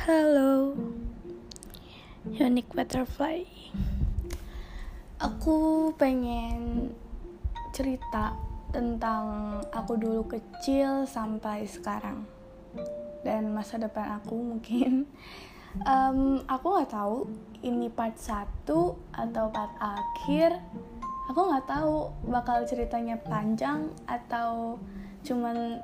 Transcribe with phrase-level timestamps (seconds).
[0.00, 0.72] Halo,
[2.24, 3.44] Unique Butterfly.
[5.20, 6.88] Aku pengen
[7.76, 8.32] cerita
[8.72, 12.24] tentang aku dulu kecil sampai sekarang
[13.28, 15.04] dan masa depan aku mungkin.
[15.86, 17.30] Um, aku nggak tahu
[17.62, 18.66] ini part 1
[19.14, 20.58] atau part akhir.
[21.30, 24.82] Aku nggak tahu bakal ceritanya panjang atau
[25.22, 25.78] cuman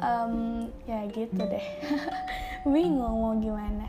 [0.00, 1.66] um, ya gitu deh
[2.66, 3.86] bingung mau gimana.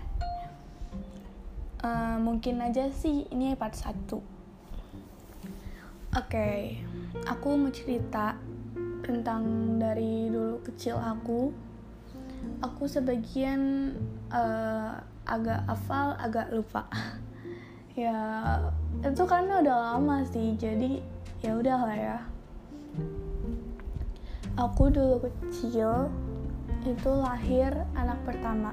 [1.79, 4.39] Uh, mungkin aja sih ini part 1
[6.09, 6.81] oke okay,
[7.29, 8.33] aku mau cerita
[9.05, 11.53] tentang dari dulu kecil aku.
[12.65, 13.93] Aku sebagian
[14.33, 16.85] uh, agak hafal agak lupa.
[17.99, 18.15] Ya
[19.03, 21.03] itu karena udah lama sih jadi
[21.43, 22.17] ya udah lah ya.
[24.55, 26.07] Aku dulu kecil
[26.88, 28.71] itu lahir anak pertama.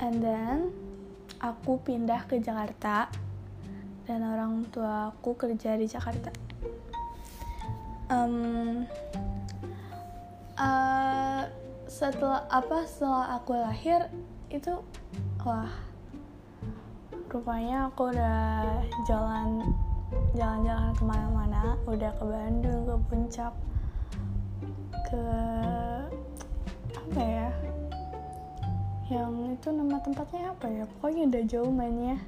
[0.00, 0.72] And then
[1.42, 3.10] aku pindah ke Jakarta
[4.08, 6.32] dan orang tua aku kerja di Jakarta.
[8.08, 8.88] Um,
[10.56, 11.44] uh,
[11.84, 14.08] setelah apa setelah aku lahir
[14.48, 14.80] itu
[15.44, 15.68] wah
[17.28, 19.60] rupanya aku udah jalan
[20.32, 21.76] jalan-jalan ke mana-mana.
[21.84, 23.52] Udah ke Bandung ke puncak
[25.08, 25.24] ke
[27.08, 27.48] apa ya?
[29.08, 30.84] Yang itu nama tempatnya apa ya?
[30.84, 32.20] Pokoknya udah jauh mainnya.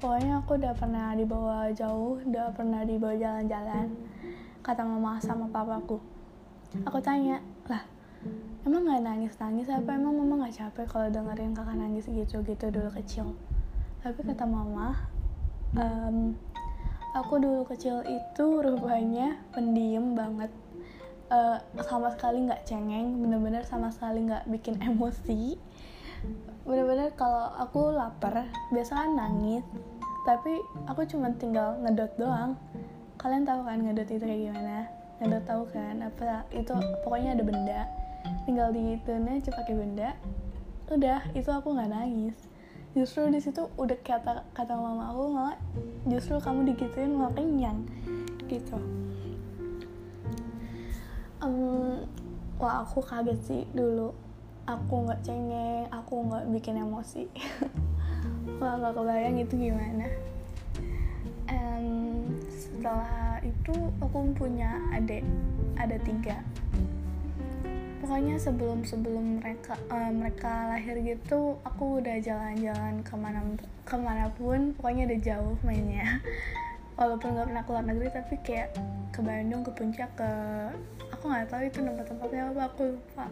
[0.00, 3.92] Pokoknya aku udah pernah dibawa jauh udah pernah dibawa jalan-jalan
[4.64, 6.00] kata mama sama papaku.
[6.88, 7.84] Aku tanya lah
[8.64, 12.64] emang nggak nangis nangis apa emang mama nggak capek kalau dengerin kakak nangis gitu gitu
[12.72, 13.36] dulu kecil?
[14.00, 14.96] Tapi kata mama
[15.76, 16.32] um,
[17.12, 20.48] aku dulu kecil itu rupanya pendiam banget
[21.28, 25.56] uh, sama sekali nggak cengeng bener-bener sama sekali nggak bikin emosi.
[26.66, 29.64] Bener-bener kalau aku lapar biasa kan nangis
[30.26, 32.52] tapi aku cuma tinggal ngedot doang.
[33.16, 34.78] Kalian tahu kan ngedot itu kayak gimana?
[35.22, 36.74] Ngedot tahu kan apa itu
[37.06, 37.80] pokoknya ada benda.
[38.44, 40.10] Tinggal digituin aja pakai benda
[40.88, 42.36] udah itu aku nggak nangis.
[42.96, 45.56] Justru di situ udah kata kata mama aku malah
[46.08, 47.84] justru kamu digituin malah kenyang
[48.48, 48.80] gitu
[51.42, 52.02] um,
[52.58, 54.14] wah aku kaget sih dulu.
[54.68, 57.24] Aku nggak cengeng aku nggak bikin emosi.
[58.60, 60.06] Wah nggak kebayang itu gimana.
[61.48, 65.24] Um, setelah itu aku punya adik
[65.80, 66.44] ada tiga.
[68.04, 73.40] Pokoknya sebelum sebelum mereka uh, mereka lahir gitu aku udah jalan-jalan ke mana
[73.88, 76.20] ke mana pun pokoknya udah jauh mainnya.
[77.00, 78.74] Walaupun nggak pernah keluar negeri tapi kayak
[79.14, 80.30] ke Bandung ke puncak ke
[81.18, 83.26] aku nggak tahu itu tempat-tempatnya apa aku lupa.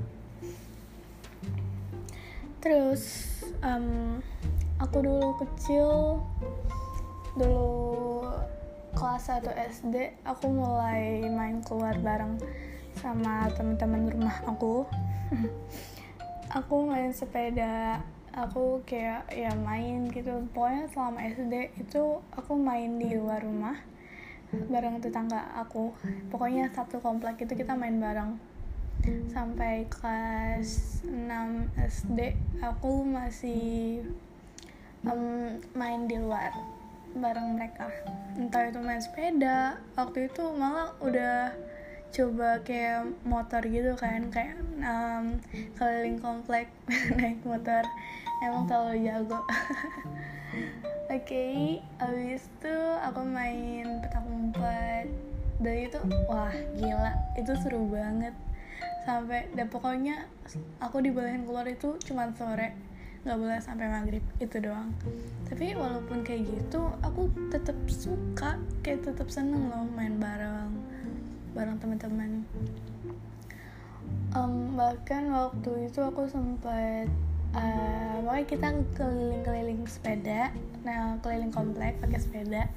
[2.58, 3.02] Terus
[3.62, 4.18] um,
[4.82, 6.18] aku dulu kecil
[7.38, 8.26] dulu
[8.98, 9.46] kelas 1
[9.78, 12.42] SD aku mulai main keluar bareng
[12.98, 14.82] sama teman-teman rumah aku.
[16.46, 20.46] Aku main sepeda aku kayak ya main gitu.
[20.54, 23.76] Pokoknya selama SD itu aku main di luar rumah
[24.68, 25.92] bareng tetangga aku.
[26.32, 28.36] Pokoknya satu komplek itu kita main bareng.
[29.30, 32.34] Sampai kelas 6 SD
[32.64, 34.02] aku masih
[35.06, 36.50] um, main di luar
[37.16, 37.88] bareng mereka.
[38.36, 41.52] Entah itu main sepeda waktu itu malah udah
[42.16, 45.36] coba kayak motor gitu kan kayak um,
[45.76, 46.72] keliling komplek
[47.20, 47.84] naik motor.
[48.40, 49.44] Emang terlalu jago.
[51.12, 51.56] Oke okay,
[52.00, 55.12] abis itu aku main petak umpet.
[55.60, 57.12] Dan itu wah gila.
[57.36, 58.32] Itu seru banget.
[59.04, 60.24] Sampai dan pokoknya
[60.80, 62.72] aku dibolehin keluar itu cuma sore.
[63.28, 64.24] Nggak boleh sampai maghrib.
[64.40, 64.96] Itu doang.
[65.52, 68.56] Tapi walaupun kayak gitu aku tetap suka.
[68.80, 70.95] Kayak tetap seneng loh main bareng
[71.56, 72.44] bareng teman-teman.
[74.36, 77.08] Um, bahkan waktu itu aku sempat
[77.56, 80.52] uh, pokoknya kita keliling-keliling sepeda.
[80.84, 82.68] Nah keliling komplek pakai sepeda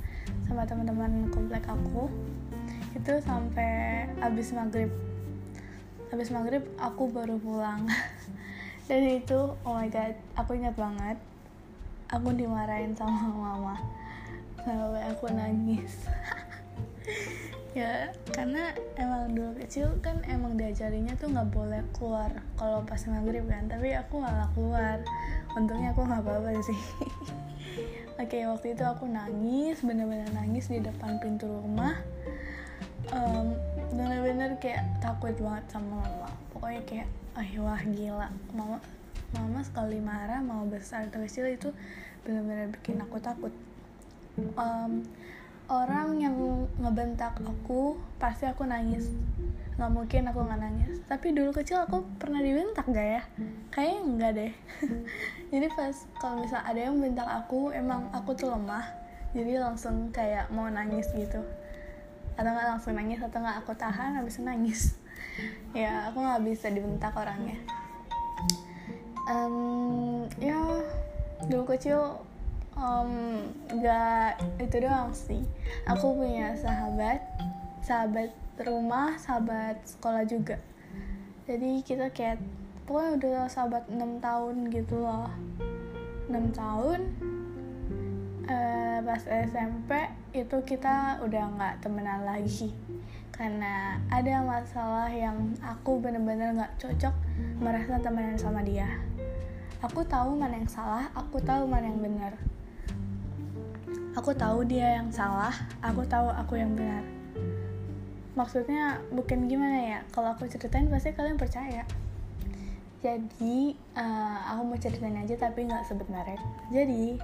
[0.47, 2.07] sama teman-teman komplek aku.
[2.95, 4.95] Itu sampai habis maghrib.
[6.15, 7.83] Habis maghrib aku baru pulang.
[8.87, 11.19] Dan itu oh my god aku ingat banget.
[12.15, 13.75] Aku dimarahin sama mama.
[14.63, 16.07] Sampai aku nangis
[17.79, 22.27] ya karena emang dulu kecil kan emang diajarinya tuh nggak boleh keluar
[22.59, 24.99] kalau pas maghrib kan tapi aku malah keluar.
[25.55, 26.79] Untungnya aku nggak apa-apa sih.
[28.21, 31.95] Oke waktu itu aku nangis bener-bener nangis di depan pintu rumah.
[33.15, 33.55] Um,
[33.95, 36.29] bener-bener kayak takut banget sama mama.
[36.51, 37.07] Pokoknya kayak
[37.39, 38.27] ah wah gila.
[38.51, 38.83] Mama
[39.31, 41.71] mama sekali marah mau besar atau kecil itu
[42.27, 43.55] benar-benar bikin aku takut.
[44.59, 45.07] Um,
[45.69, 46.35] orang yang
[46.81, 49.13] ngebentak aku pasti aku nangis.
[49.77, 50.97] Nggak mungkin aku nggak nangis.
[51.05, 53.23] Tapi dulu kecil aku pernah dibentak gak ya?
[53.69, 54.53] Kayaknya enggak deh.
[55.53, 58.83] Jadi pas kalau misal ada yang bentak aku emang aku tuh lemah.
[59.31, 61.39] Jadi langsung kayak mau nangis gitu.
[62.33, 64.81] Atau nggak langsung nangis atau nggak aku tahan habis nangis.
[65.71, 67.55] Ya aku nggak bisa dibentak orangnya.
[69.29, 70.57] Um, ya
[71.47, 72.19] dulu kecil
[72.79, 73.11] um,
[74.57, 75.43] itu doang sih.
[75.85, 77.19] Aku punya sahabat
[77.83, 78.31] sahabat
[78.63, 80.57] rumah sahabat sekolah juga.
[81.45, 82.39] Jadi kita kayak
[82.87, 85.29] pokoknya udah sahabat 6 tahun gitu loh.
[86.29, 86.99] 6 tahun
[88.45, 89.91] uh, pas SMP
[90.35, 92.71] itu kita udah nggak temenan lagi.
[93.33, 97.15] Karena ada masalah yang aku bener-bener nggak cocok
[97.63, 98.99] merasa temenan sama dia.
[99.79, 102.35] Aku tahu mana yang salah aku tahu mana yang benar
[104.19, 107.07] aku tahu dia yang salah aku tahu aku yang benar.
[108.35, 111.87] Maksudnya bukan gimana ya kalau aku ceritain pasti kalian percaya.
[112.99, 116.35] Jadi uh, aku mau ceritain aja tapi nggak sebut merek
[116.67, 117.15] jadi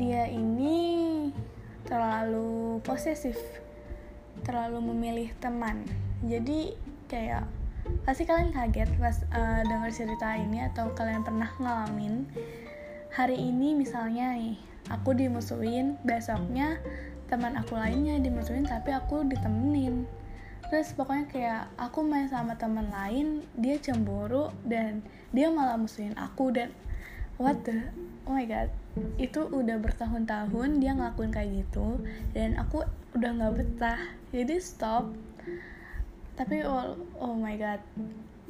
[0.00, 1.28] dia ini
[1.84, 3.36] terlalu posesif
[4.40, 5.84] terlalu memilih teman.
[6.24, 6.72] Jadi
[7.12, 7.44] kayak
[8.08, 12.24] pasti kalian kaget pas uh, dengar cerita ini atau kalian pernah ngalamin.
[13.12, 16.78] Hari ini misalnya nih aku dimusuhin besoknya
[17.26, 20.06] teman aku lainnya dimusuhin tapi aku ditemenin.
[20.66, 26.50] Terus pokoknya kayak aku main sama teman lain dia cemburu dan dia malah musuhin aku
[26.50, 26.74] dan
[27.38, 27.86] what the
[28.26, 28.70] oh my god.
[29.20, 32.02] Itu udah bertahun-tahun dia ngelakuin kayak gitu
[32.34, 32.82] dan aku
[33.14, 34.00] udah nggak betah.
[34.34, 35.14] Jadi stop.
[36.34, 37.82] Tapi oh, oh my god.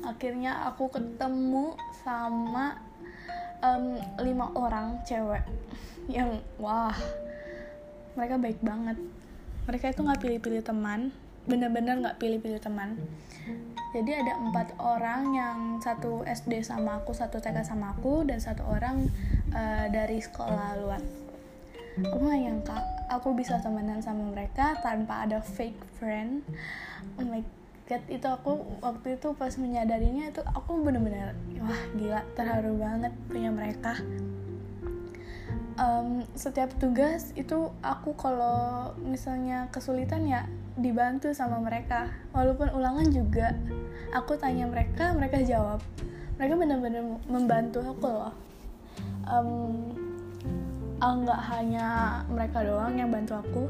[0.04, 2.80] Akhirnya aku ketemu sama
[3.62, 5.44] um, lima orang cewek
[6.10, 6.94] yang wah
[8.16, 8.96] mereka baik banget.
[9.66, 11.12] Mereka itu nggak pilih-pilih teman
[11.46, 12.98] bener-bener nggak pilih-pilih teman.
[13.94, 18.66] Jadi ada empat orang yang satu SD sama aku satu TK sama aku dan satu
[18.66, 19.08] orang
[19.54, 21.00] uh, dari sekolah luar.
[21.96, 22.76] Aku gak nyangka
[23.08, 26.44] aku bisa temenan sama mereka tanpa ada fake friend.
[27.16, 27.40] Oh my
[27.86, 33.50] god itu aku waktu itu pas menyadarinya itu aku bener-bener wah gila terharu banget punya
[33.54, 33.94] mereka.
[35.76, 42.10] Um, setiap tugas itu aku kalau misalnya kesulitan ya dibantu sama mereka.
[42.34, 43.54] Walaupun ulangan juga
[44.10, 45.78] aku tanya mereka mereka jawab.
[46.42, 48.34] Mereka benar-benar membantu aku loh.
[49.30, 49.94] Um,
[50.98, 51.86] nggak hanya
[52.26, 53.64] mereka doang yang bantu aku.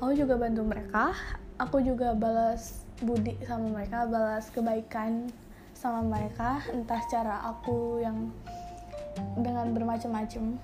[0.00, 1.12] Aku juga bantu mereka.
[1.58, 5.28] Aku juga balas budi sama mereka balas kebaikan
[5.76, 8.32] sama mereka entah cara aku yang
[9.36, 10.56] dengan bermacam-macam.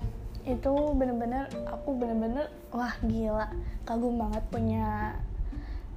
[0.49, 3.53] Itu bener-bener aku bener-bener wah gila.
[3.85, 5.15] Kagum banget punya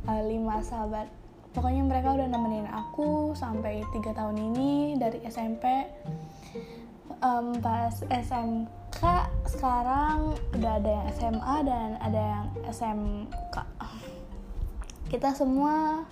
[0.06, 1.08] uh, lima sahabat.
[1.56, 5.86] Pokoknya mereka udah nemenin aku sampai tiga tahun ini dari SMP
[7.24, 9.00] um, pas SMK
[9.48, 13.56] sekarang udah ada yang SMA dan ada yang SMK
[15.14, 16.10] kita semua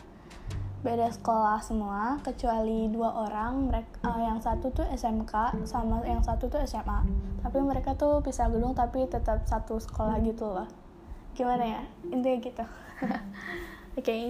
[0.82, 3.70] beda sekolah semua kecuali dua orang.
[3.70, 7.06] Mereka uh, yang satu tuh SMK sama yang satu tuh SMA
[7.46, 10.66] tapi mereka tuh pisah gedung tapi tetap satu sekolah gitu loh.
[11.38, 11.82] Gimana ya?
[12.10, 12.66] Intinya gitu.
[13.98, 14.02] Oke.
[14.02, 14.26] Okay.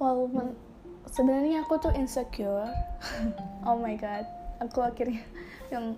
[0.00, 0.58] walaupun
[1.06, 2.68] sebenarnya aku tuh insecure.
[3.68, 4.26] Oh my god.
[4.58, 5.22] Aku akhirnya
[5.72, 5.94] yang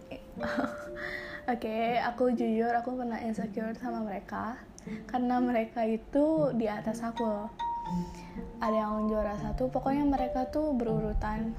[1.48, 4.60] oke okay, aku jujur aku pernah insecure sama mereka.
[5.08, 7.24] Karena mereka itu di atas aku.
[7.24, 7.63] loh
[8.58, 11.52] ada yang juara satu pokoknya mereka tuh berurutan.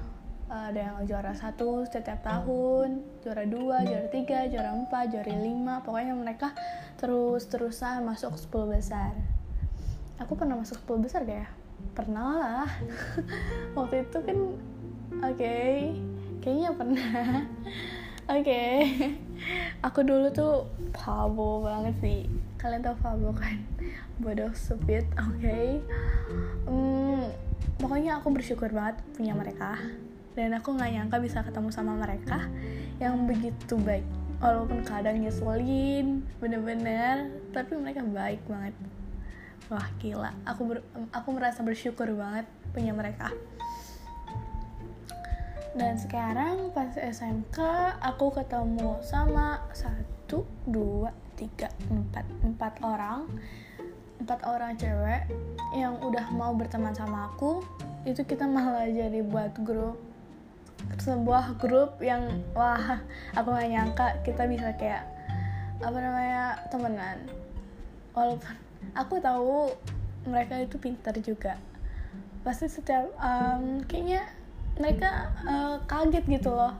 [0.46, 6.14] Ada yang juara satu setiap tahun juara dua juara tiga juara empat juara lima pokoknya
[6.14, 6.54] mereka
[7.02, 9.10] terus terusan masuk 10 besar.
[10.22, 11.48] Aku pernah masuk 10 besar gak ya?
[11.98, 12.70] Pernah lah.
[13.76, 14.38] Waktu itu kan
[15.18, 15.98] oke okay,
[16.38, 17.42] kayaknya pernah
[18.26, 18.74] okay.
[19.86, 22.20] aku dulu tuh pabo banget sih.
[22.58, 23.62] Kalian tau pabo kan?
[24.18, 25.38] Bodoh stupid oke.
[25.38, 25.78] Okay?
[26.66, 27.30] hmm,
[27.78, 29.78] pokoknya aku bersyukur banget punya mereka.
[30.34, 32.50] Dan aku nggak nyangka bisa ketemu sama mereka
[32.98, 34.04] yang begitu baik.
[34.42, 38.74] Walaupun kadang nyeselin bener-bener tapi mereka baik banget.
[39.70, 40.34] Wah gila.
[40.44, 40.78] Aku ber,
[41.14, 43.32] aku merasa bersyukur banget punya mereka
[45.76, 47.60] dan sekarang pas SMK
[48.00, 52.24] aku ketemu sama satu dua tiga empat.
[52.40, 53.28] Empat orang.
[54.16, 55.28] Empat orang cewek
[55.76, 57.60] yang udah mau berteman sama aku.
[58.08, 60.00] Itu kita malah jadi buat grup.
[60.96, 63.04] Sebuah grup yang wah
[63.36, 65.04] aku gak nyangka kita bisa kayak
[65.84, 67.20] apa namanya temenan.
[68.16, 68.56] Walaupun
[68.96, 69.76] aku tahu
[70.24, 71.60] mereka itu pintar juga.
[72.40, 74.24] Pasti setiap um, kayaknya
[74.76, 76.72] mereka uh, kaget gitu loh.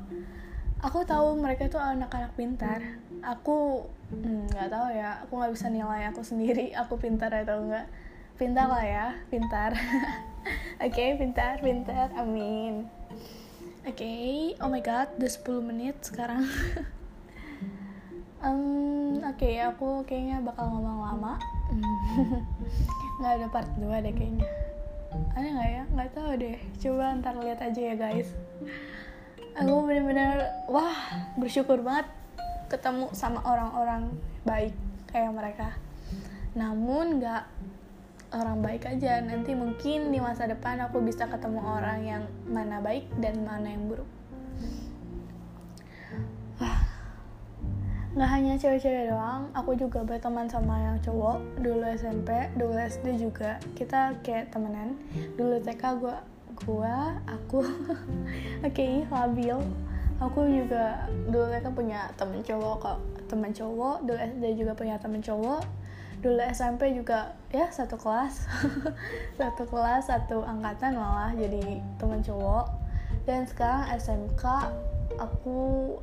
[0.84, 2.80] Aku tahu mereka itu anak-anak pintar.
[3.24, 5.10] Aku hmm, nggak hmm, tahu ya.
[5.24, 6.72] Aku nggak bisa nilai aku sendiri.
[6.84, 7.88] Aku pintar atau enggak
[8.36, 9.72] pintar lah ya pintar.
[10.84, 12.12] Oke okay, pintar pintar.
[12.20, 12.84] Amin.
[13.86, 14.30] Oke okay.
[14.60, 16.44] oh my god udah 10 menit sekarang.
[18.36, 21.34] Um, oke okay, aku kayaknya bakal ngomong lama.
[23.18, 24.46] Nggak ada part 2 deh kayaknya
[25.34, 25.82] ada nggak ya?
[25.92, 26.58] Nggak tahu deh.
[26.80, 28.28] Coba ntar lihat aja ya guys.
[29.56, 30.96] Aku bener-bener wah
[31.40, 32.08] bersyukur banget
[32.68, 34.12] ketemu sama orang-orang
[34.44, 34.76] baik
[35.08, 35.68] kayak mereka.
[36.52, 37.44] Namun nggak
[38.36, 39.22] orang baik aja.
[39.24, 43.88] Nanti mungkin di masa depan aku bisa ketemu orang yang mana baik dan mana yang
[43.88, 44.08] buruk
[48.16, 53.60] nggak hanya cewek-cewek doang aku juga berteman sama yang cowok dulu SMP dulu SD juga.
[53.76, 54.96] Kita kayak temenan.
[55.36, 56.24] Dulu TK gua
[56.64, 57.60] gua aku.
[58.64, 59.60] Oke okay, labil.
[60.16, 62.98] Aku juga dulu TK punya temen cowok kok.
[63.28, 65.60] Temen cowok dulu SD juga punya temen cowok.
[66.24, 68.48] Dulu SMP juga ya satu kelas.
[69.36, 72.72] Satu kelas satu angkatan malah jadi teman cowok.
[73.28, 74.72] Dan sekarang SMK
[75.18, 75.58] aku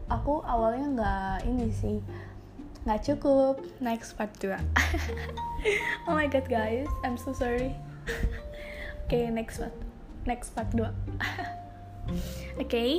[0.10, 1.98] aku awalnya nggak ini sih
[2.84, 4.60] nggak cukup next part 2
[6.08, 7.72] oh my god guys I'm so sorry
[9.08, 9.76] oke okay, next part
[10.28, 10.84] next part 2
[12.60, 12.92] Oke, okay.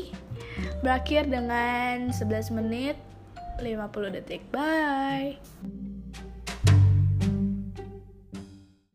[0.80, 2.96] berakhir dengan 11 menit
[3.60, 4.42] 50 detik.
[4.48, 5.93] Bye.